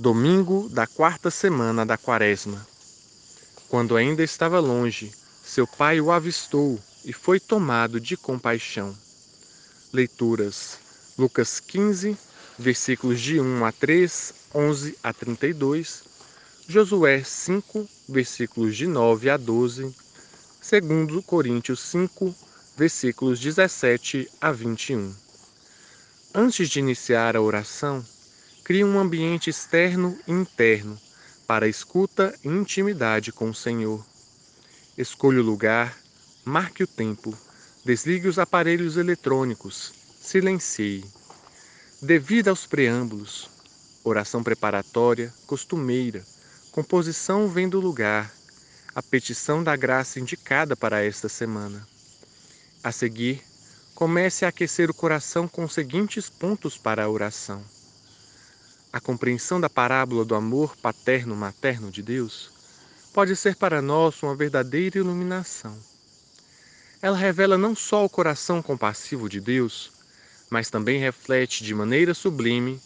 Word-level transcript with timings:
Domingo 0.00 0.68
da 0.68 0.86
quarta 0.86 1.28
semana 1.28 1.84
da 1.84 1.98
Quaresma. 1.98 2.64
Quando 3.68 3.96
ainda 3.96 4.22
estava 4.22 4.60
longe, 4.60 5.12
seu 5.44 5.66
pai 5.66 6.00
o 6.00 6.12
avistou 6.12 6.78
e 7.04 7.12
foi 7.12 7.40
tomado 7.40 7.98
de 7.98 8.16
compaixão. 8.16 8.96
Leituras: 9.92 10.78
Lucas 11.18 11.58
15, 11.58 12.16
versículos 12.56 13.20
de 13.20 13.40
1 13.40 13.64
a 13.64 13.72
3, 13.72 14.34
11 14.54 14.98
a 15.02 15.12
32, 15.12 16.04
Josué 16.68 17.24
5, 17.24 17.84
versículos 18.08 18.76
de 18.76 18.86
9 18.86 19.30
a 19.30 19.36
12, 19.36 19.82
2 19.82 21.24
Coríntios 21.26 21.80
5, 21.80 22.32
versículos 22.76 23.40
17 23.40 24.30
a 24.40 24.52
21. 24.52 25.12
Antes 26.32 26.68
de 26.68 26.78
iniciar 26.78 27.34
a 27.36 27.42
oração, 27.42 28.06
crie 28.68 28.84
um 28.84 28.98
ambiente 28.98 29.48
externo 29.48 30.18
e 30.26 30.30
interno 30.30 31.00
para 31.46 31.66
escuta 31.66 32.38
e 32.44 32.48
intimidade 32.48 33.32
com 33.32 33.48
o 33.48 33.54
Senhor. 33.54 34.04
Escolha 34.94 35.40
o 35.40 35.42
lugar, 35.42 35.96
marque 36.44 36.82
o 36.82 36.86
tempo, 36.86 37.34
desligue 37.82 38.28
os 38.28 38.38
aparelhos 38.38 38.98
eletrônicos, 38.98 39.94
silencie. 40.20 41.02
Devido 42.02 42.48
aos 42.48 42.66
preâmbulos, 42.66 43.48
oração 44.04 44.42
preparatória, 44.42 45.32
costumeira, 45.46 46.22
composição 46.70 47.48
vem 47.48 47.70
do 47.70 47.80
lugar, 47.80 48.30
a 48.94 49.02
petição 49.02 49.64
da 49.64 49.74
graça 49.76 50.20
indicada 50.20 50.76
para 50.76 51.02
esta 51.02 51.26
semana. 51.26 51.88
A 52.84 52.92
seguir, 52.92 53.42
comece 53.94 54.44
a 54.44 54.48
aquecer 54.48 54.90
o 54.90 54.94
coração 54.94 55.48
com 55.48 55.64
os 55.64 55.72
seguintes 55.72 56.28
pontos 56.28 56.76
para 56.76 57.04
a 57.04 57.08
oração 57.08 57.64
a 58.92 59.00
compreensão 59.00 59.60
da 59.60 59.68
parábola 59.68 60.24
do 60.24 60.34
amor 60.34 60.76
paterno-materno 60.76 61.90
de 61.90 62.02
Deus 62.02 62.50
pode 63.12 63.36
ser 63.36 63.56
para 63.56 63.82
nós 63.82 64.22
uma 64.22 64.34
verdadeira 64.34 64.98
iluminação. 64.98 65.76
Ela 67.02 67.16
revela 67.16 67.58
não 67.58 67.76
só 67.76 68.04
o 68.04 68.08
coração 68.08 68.62
compassivo 68.62 69.28
de 69.28 69.40
Deus, 69.40 69.92
mas 70.48 70.70
também 70.70 70.98
reflete 70.98 71.62
de 71.62 71.74
maneira 71.74 72.14
sublime 72.14 72.80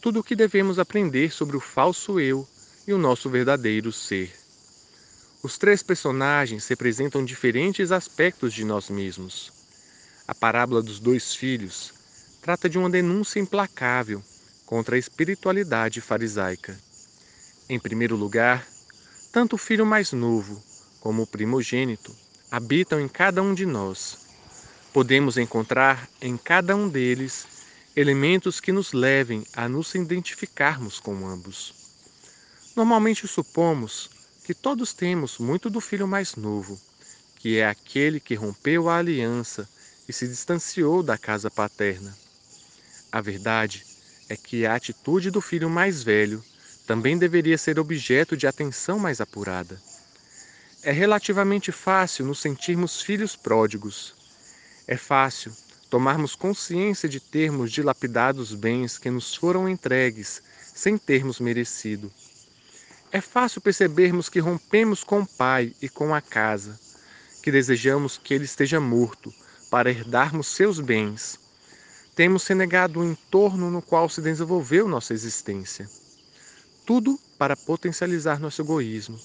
tudo 0.00 0.20
o 0.20 0.22
que 0.22 0.36
devemos 0.36 0.78
aprender 0.78 1.32
sobre 1.32 1.56
o 1.56 1.60
falso 1.60 2.20
eu 2.20 2.46
e 2.86 2.92
o 2.92 2.98
nosso 2.98 3.30
verdadeiro 3.30 3.90
ser. 3.90 4.32
Os 5.42 5.56
três 5.56 5.82
personagens 5.82 6.68
representam 6.68 7.24
diferentes 7.24 7.90
aspectos 7.90 8.52
de 8.52 8.64
nós 8.64 8.90
mesmos. 8.90 9.52
A 10.28 10.34
parábola 10.34 10.82
dos 10.82 11.00
dois 11.00 11.34
filhos 11.34 11.94
trata 12.42 12.68
de 12.68 12.78
uma 12.78 12.90
denúncia 12.90 13.40
implacável 13.40 14.22
contra 14.66 14.96
a 14.96 14.98
espiritualidade 14.98 16.00
farisaica. 16.00 16.76
Em 17.68 17.78
primeiro 17.78 18.16
lugar, 18.16 18.66
tanto 19.32 19.54
o 19.54 19.58
filho 19.58 19.86
mais 19.86 20.12
novo 20.12 20.62
como 21.00 21.22
o 21.22 21.26
primogênito 21.26 22.14
habitam 22.50 23.00
em 23.00 23.08
cada 23.08 23.40
um 23.42 23.54
de 23.54 23.64
nós. 23.64 24.18
Podemos 24.92 25.38
encontrar 25.38 26.08
em 26.20 26.36
cada 26.36 26.74
um 26.74 26.88
deles 26.88 27.46
elementos 27.94 28.60
que 28.60 28.72
nos 28.72 28.92
levem 28.92 29.46
a 29.54 29.68
nos 29.68 29.94
identificarmos 29.94 30.98
com 30.98 31.26
ambos. 31.26 31.74
Normalmente 32.74 33.26
supomos 33.26 34.10
que 34.44 34.52
todos 34.52 34.92
temos 34.92 35.38
muito 35.38 35.70
do 35.70 35.80
filho 35.80 36.06
mais 36.06 36.36
novo, 36.36 36.78
que 37.36 37.58
é 37.58 37.66
aquele 37.66 38.20
que 38.20 38.34
rompeu 38.34 38.88
a 38.88 38.98
aliança 38.98 39.68
e 40.08 40.12
se 40.12 40.26
distanciou 40.28 41.02
da 41.02 41.16
casa 41.16 41.50
paterna. 41.50 42.16
A 43.10 43.20
verdade 43.20 43.95
é 44.28 44.36
que 44.36 44.66
a 44.66 44.74
atitude 44.74 45.30
do 45.30 45.40
filho 45.40 45.70
mais 45.70 46.02
velho 46.02 46.42
também 46.86 47.18
deveria 47.18 47.58
ser 47.58 47.78
objeto 47.78 48.36
de 48.36 48.46
atenção 48.46 48.98
mais 48.98 49.20
apurada. 49.20 49.80
É 50.82 50.92
relativamente 50.92 51.72
fácil 51.72 52.24
nos 52.24 52.40
sentirmos 52.40 53.00
filhos 53.00 53.34
pródigos. 53.34 54.14
É 54.86 54.96
fácil 54.96 55.52
tomarmos 55.90 56.34
consciência 56.34 57.08
de 57.08 57.18
termos 57.18 57.72
dilapidado 57.72 58.40
os 58.40 58.54
bens 58.54 58.98
que 58.98 59.10
nos 59.10 59.34
foram 59.34 59.68
entregues 59.68 60.42
sem 60.74 60.96
termos 60.96 61.40
merecido. 61.40 62.12
É 63.10 63.20
fácil 63.20 63.60
percebermos 63.60 64.28
que 64.28 64.40
rompemos 64.40 65.02
com 65.02 65.20
o 65.20 65.26
pai 65.26 65.72
e 65.80 65.88
com 65.88 66.14
a 66.14 66.20
casa, 66.20 66.78
que 67.42 67.50
desejamos 67.50 68.18
que 68.18 68.34
ele 68.34 68.44
esteja 68.44 68.78
morto 68.78 69.32
para 69.70 69.90
herdarmos 69.90 70.48
seus 70.48 70.80
bens 70.80 71.38
temos 72.16 72.46
renegado 72.46 73.00
o 73.00 73.04
entorno 73.04 73.70
no 73.70 73.82
qual 73.82 74.08
se 74.08 74.22
desenvolveu 74.22 74.88
nossa 74.88 75.12
existência. 75.12 75.86
Tudo 76.86 77.20
para 77.36 77.54
potencializar 77.54 78.40
nosso 78.40 78.62
egoísmo, 78.62 79.20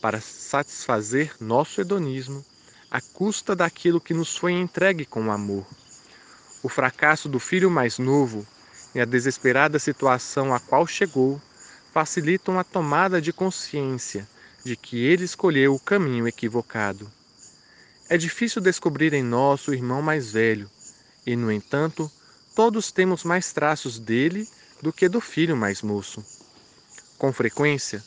para 0.00 0.20
satisfazer 0.20 1.34
nosso 1.40 1.80
hedonismo, 1.80 2.44
à 2.88 3.00
custa 3.00 3.56
daquilo 3.56 4.00
que 4.00 4.14
nos 4.14 4.36
foi 4.36 4.52
entregue 4.52 5.04
com 5.04 5.32
amor. 5.32 5.66
O 6.62 6.68
fracasso 6.68 7.28
do 7.28 7.40
filho 7.40 7.68
mais 7.68 7.98
novo 7.98 8.46
e 8.94 9.00
a 9.00 9.04
desesperada 9.04 9.80
situação 9.80 10.54
a 10.54 10.60
qual 10.60 10.86
chegou 10.86 11.42
facilitam 11.92 12.60
a 12.60 12.62
tomada 12.62 13.20
de 13.20 13.32
consciência 13.32 14.26
de 14.64 14.76
que 14.76 15.04
ele 15.04 15.24
escolheu 15.24 15.74
o 15.74 15.80
caminho 15.80 16.28
equivocado. 16.28 17.10
É 18.08 18.16
difícil 18.16 18.62
descobrir 18.62 19.12
em 19.14 19.22
nós 19.24 19.66
o 19.66 19.74
irmão 19.74 20.00
mais 20.00 20.30
velho, 20.30 20.70
e, 21.26 21.34
no 21.34 21.50
entanto, 21.50 22.08
todos 22.56 22.90
temos 22.90 23.22
mais 23.22 23.52
traços 23.52 23.98
dele 23.98 24.48
do 24.80 24.90
que 24.90 25.10
do 25.10 25.20
filho 25.20 25.54
mais 25.54 25.82
moço. 25.82 26.24
Com 27.18 27.30
frequência, 27.30 28.02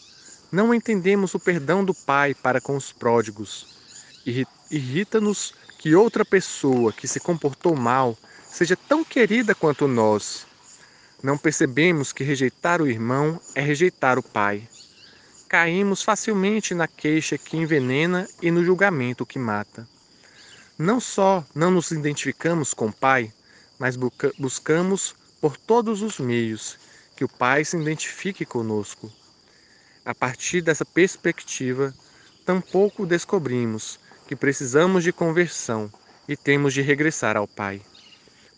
não 0.51 0.73
entendemos 0.73 1.35
o 1.35 1.39
perdão 1.39 1.85
do 1.85 1.93
Pai 1.93 2.33
para 2.33 2.59
com 2.59 2.75
os 2.75 2.91
pródigos. 2.91 3.67
Irrita-nos 4.71 5.53
que 5.77 5.93
outra 5.93 6.25
pessoa 6.25 6.91
que 6.91 7.07
se 7.07 7.19
comportou 7.19 7.75
mal 7.75 8.17
seja 8.49 8.75
tão 8.75 9.03
querida 9.03 9.53
quanto 9.53 9.87
nós. 9.87 10.47
Não 11.21 11.37
percebemos 11.37 12.11
que 12.11 12.23
rejeitar 12.23 12.81
o 12.81 12.87
irmão 12.87 13.39
é 13.53 13.61
rejeitar 13.61 14.17
o 14.17 14.23
Pai. 14.23 14.67
Caímos 15.47 16.01
facilmente 16.01 16.73
na 16.73 16.87
queixa 16.87 17.37
que 17.37 17.55
envenena 17.55 18.27
e 18.41 18.49
no 18.49 18.65
julgamento 18.65 19.27
que 19.27 19.37
mata. 19.37 19.87
Não 20.75 20.99
só 20.99 21.45
não 21.53 21.69
nos 21.69 21.91
identificamos 21.91 22.73
com 22.73 22.87
o 22.87 22.93
Pai, 22.93 23.31
mas 23.79 23.95
buscamos 24.37 25.15
por 25.39 25.55
todos 25.55 26.01
os 26.01 26.19
meios 26.19 26.77
que 27.15 27.23
o 27.23 27.29
Pai 27.29 27.63
se 27.63 27.77
identifique 27.77 28.45
conosco. 28.45 29.11
A 30.05 30.13
partir 30.13 30.61
dessa 30.61 30.85
perspectiva, 30.85 31.93
tampouco 32.45 33.05
descobrimos 33.05 33.99
que 34.27 34.35
precisamos 34.35 35.03
de 35.03 35.13
conversão 35.13 35.91
e 36.27 36.35
temos 36.35 36.73
de 36.73 36.81
regressar 36.81 37.37
ao 37.37 37.47
Pai. 37.47 37.81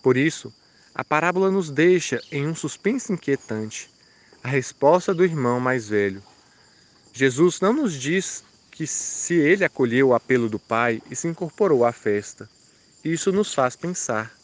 Por 0.02 0.18
isso, 0.18 0.52
a 0.94 1.04
parábola 1.04 1.52
nos 1.52 1.70
deixa 1.70 2.22
em 2.32 2.48
um 2.48 2.56
suspense 2.56 3.14
inquietante 3.14 3.90
a 4.44 4.50
resposta 4.50 5.14
do 5.14 5.24
irmão 5.24 5.60
mais 5.60 5.88
velho. 5.88 6.22
Jesus 7.14 7.62
não 7.62 7.74
nos 7.74 7.94
diz 7.94 8.44
que 8.72 8.88
se 8.88 9.36
ele 9.36 9.64
acolheu 9.64 10.10
o 10.10 10.14
apelo 10.14 10.50
do 10.50 10.58
Pai 10.58 11.02
e 11.12 11.16
se 11.16 11.28
incorporou 11.28 11.86
à 11.86 11.92
festa. 11.92 12.50
Isso 13.04 13.32
nos 13.32 13.54
faz 13.54 13.76
pensar. 13.76 14.41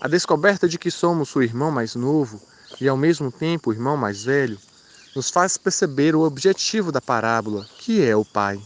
A 0.00 0.08
descoberta 0.08 0.68
de 0.68 0.78
que 0.78 0.90
somos 0.90 1.34
o 1.34 1.42
irmão 1.42 1.70
mais 1.70 1.94
novo 1.94 2.40
e 2.80 2.86
ao 2.86 2.96
mesmo 2.96 3.32
tempo 3.32 3.70
o 3.70 3.72
irmão 3.72 3.96
mais 3.96 4.24
velho 4.24 4.58
nos 5.14 5.30
faz 5.30 5.56
perceber 5.56 6.14
o 6.14 6.20
objetivo 6.20 6.92
da 6.92 7.00
parábola, 7.00 7.66
que 7.78 8.02
é 8.02 8.14
o 8.14 8.24
Pai. 8.24 8.60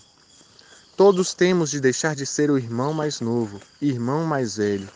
Todos 0.97 1.33
temos 1.33 1.71
de 1.71 1.81
deixar 1.81 2.15
de 2.17 2.27
ser 2.27 2.51
o 2.51 2.59
irmão 2.59 2.93
mais 2.93 3.21
novo 3.21 3.61
e 3.81 3.89
irmão 3.89 4.27
mais 4.27 4.57
velho 4.57 4.89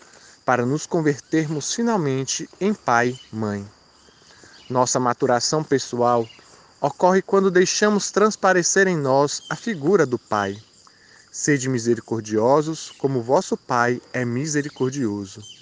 para 0.44 0.66
nos 0.66 0.86
convertermos 0.86 1.72
finalmente 1.72 2.48
em 2.60 2.74
pai, 2.74 3.18
mãe. 3.32 3.66
Nossa 4.68 5.00
maturação 5.00 5.64
pessoal 5.64 6.28
ocorre 6.80 7.22
quando 7.22 7.50
deixamos 7.50 8.10
transparecer 8.10 8.86
em 8.86 8.96
nós 8.96 9.42
a 9.48 9.56
figura 9.56 10.04
do 10.04 10.18
Pai. 10.18 10.60
Sede 11.32 11.68
misericordiosos, 11.68 12.90
como 12.98 13.22
vosso 13.22 13.56
Pai 13.56 14.02
é 14.12 14.24
misericordioso. 14.24 15.53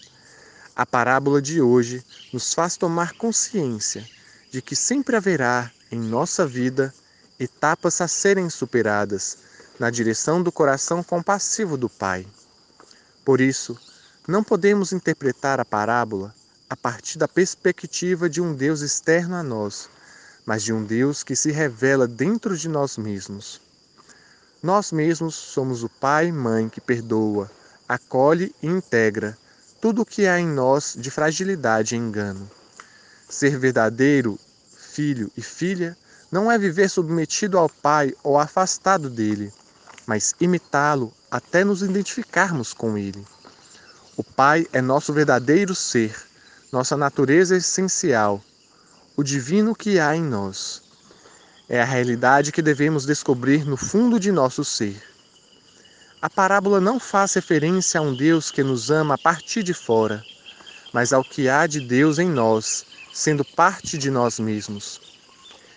A 0.74 0.86
parábola 0.86 1.42
de 1.42 1.60
hoje 1.60 2.02
nos 2.32 2.54
faz 2.54 2.78
tomar 2.78 3.12
consciência 3.12 4.08
de 4.50 4.62
que 4.62 4.74
sempre 4.74 5.14
haverá 5.14 5.70
em 5.90 6.00
nossa 6.00 6.46
vida 6.46 6.94
etapas 7.38 8.00
a 8.00 8.08
serem 8.08 8.48
superadas 8.48 9.36
na 9.78 9.90
direção 9.90 10.42
do 10.42 10.50
coração 10.50 11.02
compassivo 11.02 11.76
do 11.76 11.90
Pai. 11.90 12.26
Por 13.22 13.38
isso, 13.38 13.78
não 14.26 14.42
podemos 14.42 14.92
interpretar 14.92 15.60
a 15.60 15.64
parábola 15.64 16.34
a 16.70 16.76
partir 16.76 17.18
da 17.18 17.28
perspectiva 17.28 18.30
de 18.30 18.40
um 18.40 18.54
Deus 18.54 18.80
externo 18.80 19.36
a 19.36 19.42
nós, 19.42 19.90
mas 20.46 20.62
de 20.62 20.72
um 20.72 20.82
Deus 20.82 21.22
que 21.22 21.36
se 21.36 21.52
revela 21.52 22.08
dentro 22.08 22.56
de 22.56 22.66
nós 22.66 22.96
mesmos. 22.96 23.60
Nós 24.62 24.90
mesmos 24.90 25.34
somos 25.34 25.84
o 25.84 25.88
pai 25.90 26.28
e 26.28 26.32
mãe 26.32 26.70
que 26.70 26.80
perdoa, 26.80 27.50
acolhe 27.86 28.54
e 28.62 28.66
integra 28.68 29.36
tudo 29.82 30.02
o 30.02 30.06
que 30.06 30.29
há 30.29 30.38
em 30.38 30.46
nós 30.46 30.94
de 30.96 31.11
fragilidade 31.11 31.96
e 31.96 31.99
engano. 31.99 32.49
Ser 33.29 33.58
verdadeiro 33.58 34.38
filho 34.79 35.29
e 35.37 35.43
filha 35.43 35.99
não 36.31 36.52
é 36.52 36.56
viver 36.56 36.88
submetido 36.88 37.58
ao 37.58 37.69
Pai 37.69 38.14
ou 38.23 38.38
afastado 38.38 39.11
dele, 39.11 39.52
mas 40.06 40.37
imitá-lo 40.40 41.12
até 41.29 41.64
nos 41.64 41.82
identificarmos 41.82 42.73
com 42.73 42.96
ele. 42.96 43.26
O 44.17 44.23
Pai 44.23 44.69
é 44.73 44.81
nosso 44.81 45.12
verdadeiro 45.12 45.75
ser, 45.75 46.17
nossa 46.70 46.96
natureza 46.96 47.56
essencial, 47.56 48.40
o 49.17 49.25
divino 49.25 49.75
que 49.75 49.99
há 49.99 50.14
em 50.14 50.23
nós. 50.23 50.81
É 51.69 51.82
a 51.82 51.85
realidade 51.85 52.52
que 52.52 52.62
devemos 52.62 53.05
descobrir 53.05 53.64
no 53.64 53.76
fundo 53.76 54.20
de 54.20 54.31
nosso 54.31 54.64
ser. 54.64 55.12
A 56.22 56.30
parábola 56.30 56.80
não 56.80 57.00
faz 57.00 57.34
referência 57.34 57.98
a 57.98 58.00
um 58.00 58.14
Deus 58.14 58.52
que 58.52 58.62
nos 58.62 58.92
ama 58.92 59.14
a 59.14 59.19
partir 59.19 59.64
de 59.64 59.74
fora, 59.74 60.24
mas 60.92 61.12
ao 61.12 61.24
que 61.24 61.48
há 61.48 61.66
de 61.66 61.80
Deus 61.80 62.20
em 62.20 62.30
nós, 62.30 62.86
sendo 63.12 63.44
parte 63.44 63.98
de 63.98 64.08
nós 64.08 64.38
mesmos. 64.38 65.00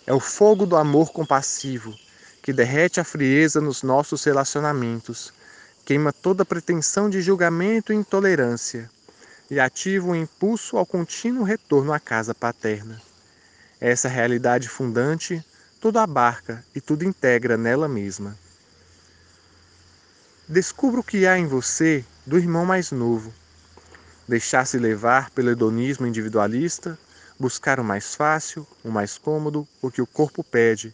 É 0.06 0.14
o 0.14 0.20
fogo 0.20 0.68
do 0.68 0.76
amor 0.76 1.12
compassivo 1.12 1.98
que 2.44 2.54
derrete 2.54 3.00
a 3.00 3.04
frieza 3.04 3.60
nos 3.60 3.82
nossos 3.82 4.24
relacionamentos, 4.24 5.34
queima 5.84 6.14
toda 6.14 6.46
pretensão 6.46 7.10
de 7.10 7.24
julgamento 7.24 7.92
e 7.92 7.96
intolerância 7.96 8.88
e 9.50 9.60
ativa 9.60 10.10
o 10.10 10.16
impulso 10.16 10.78
ao 10.78 10.86
contínuo 10.86 11.44
retorno 11.44 11.92
à 11.92 12.00
casa 12.00 12.36
paterna. 12.36 13.02
Essa 13.82 14.08
realidade 14.08 14.70
fundante 14.70 15.44
tudo 15.82 15.98
abarca 15.98 16.64
e 16.76 16.80
tudo 16.80 17.04
integra 17.04 17.58
nela 17.58 17.88
mesma. 17.88 18.38
Descubra 20.48 21.00
o 21.00 21.04
que 21.04 21.26
há 21.26 21.40
em 21.40 21.48
você 21.48 22.06
do 22.24 22.38
irmão 22.38 22.68
mais 22.68 22.92
novo. 22.92 23.34
Deixar-se 24.28 24.78
levar 24.78 25.32
pelo 25.32 25.50
hedonismo 25.50 26.06
individualista, 26.06 27.00
buscar 27.40 27.80
o 27.80 27.84
mais 27.84 28.14
fácil, 28.14 28.66
o 28.84 28.92
mais 28.92 29.18
cômodo, 29.18 29.68
o 29.82 29.90
que 29.90 30.04
o 30.04 30.06
corpo 30.06 30.44
pede. 30.44 30.94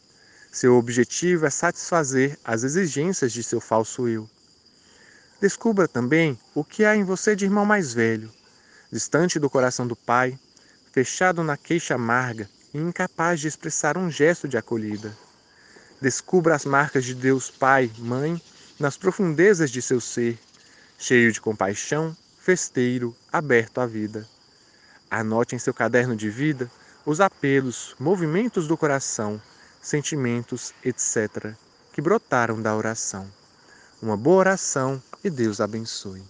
Seu 0.54 0.78
objetivo 0.78 1.46
é 1.46 1.50
satisfazer 1.50 2.40
as 2.46 2.64
exigências 2.64 3.34
de 3.34 3.44
seu 3.44 3.60
falso 3.60 4.08
eu. 4.08 4.30
Descubra 5.42 5.86
também 5.86 6.40
o 6.56 6.64
que 6.64 6.86
há 6.86 6.96
em 6.96 7.04
você 7.04 7.36
de 7.36 7.44
irmão 7.44 7.66
mais 7.66 7.94
velho, 7.94 8.32
distante 8.90 9.38
do 9.38 9.50
coração 9.50 9.86
do 9.86 9.98
pai, 9.98 10.40
fechado 10.94 11.44
na 11.44 11.58
queixa 11.58 11.96
amarga 11.96 12.50
e 12.74 12.78
incapaz 12.78 13.42
de 13.42 13.50
expressar 13.50 13.98
um 13.98 14.10
gesto 14.10 14.48
de 14.48 14.58
acolhida. 14.58 15.14
Descubra 16.00 16.56
as 16.56 16.64
marcas 16.64 17.04
de 17.04 17.14
Deus 17.14 17.52
Pai, 17.52 17.92
Mãe, 17.98 18.42
nas 18.82 18.98
profundezas 18.98 19.70
de 19.70 19.80
seu 19.80 20.02
ser, 20.02 20.40
cheio 20.98 21.32
de 21.32 21.40
compaixão, 21.40 22.18
festeiro, 22.40 23.16
aberto 23.32 23.80
à 23.80 23.86
vida. 23.86 24.28
Anote 25.10 25.56
em 25.56 25.60
seu 25.60 25.72
caderno 25.72 26.16
de 26.16 26.32
vida 26.32 26.70
os 27.06 27.22
apelos, 27.22 27.96
movimentos 28.00 28.68
do 28.68 28.76
coração, 28.76 29.40
sentimentos, 29.80 30.74
etc., 30.84 31.54
que 31.94 32.02
brotaram 32.02 32.60
da 32.60 32.76
oração. 32.76 33.32
Uma 34.02 34.18
boa 34.18 34.38
oração 34.38 35.02
e 35.24 35.30
Deus 35.30 35.62
abençoe. 35.62 36.24